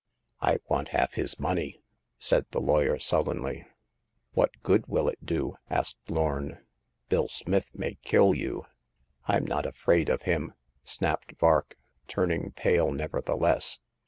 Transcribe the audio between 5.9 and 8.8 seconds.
Lorn." Bill Smith may kill you.""